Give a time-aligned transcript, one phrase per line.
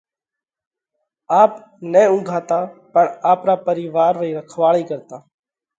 [1.41, 1.51] آپ
[1.91, 2.59] نہ اُونگھاتا
[2.93, 5.17] پڻ آپرا پرِيوَار رئِي رکواۯئِي ڪرتا۔